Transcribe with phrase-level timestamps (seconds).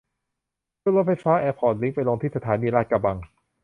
[0.81, 3.17] ขึ้นรถไฟฟ้าแอร์พอร์ตลิงก์ไปลงที่สถานีลาดกระบัง